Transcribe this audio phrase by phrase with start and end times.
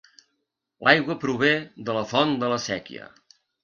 [0.87, 1.53] L'aigua prové
[1.91, 3.17] de la font de la Séquia.